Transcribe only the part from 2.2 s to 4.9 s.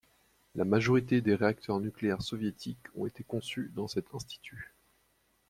soviétiques ont été conçus dans cet institut.